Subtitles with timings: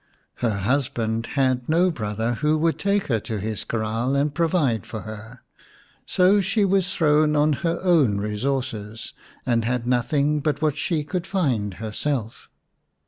[0.37, 5.01] Her husband had no brother who would take her to his kraal and provide for
[5.01, 5.43] her,
[6.07, 9.13] so she was thrown on her own resources,
[9.45, 12.49] and had nothing but what she could find herself.